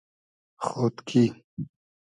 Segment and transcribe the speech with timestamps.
[0.65, 1.23] خۉدکی